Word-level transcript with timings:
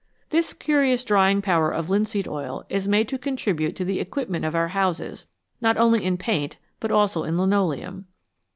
This 0.31 0.53
curious 0.53 1.03
drying 1.03 1.43
power 1.43 1.69
of 1.69 1.91
linseed 1.91 2.27
oil 2.27 2.65
is 2.69 2.87
made 2.87 3.07
to 3.09 3.19
contribute 3.19 3.75
to 3.75 3.85
the 3.85 3.99
equipment 3.99 4.43
of 4.43 4.55
our 4.55 4.69
houses, 4.69 5.27
not 5.61 5.77
only 5.77 6.03
in 6.03 6.17
paint, 6.17 6.57
but 6.79 6.89
also 6.89 7.21
in 7.21 7.37
linoleum. 7.37 8.07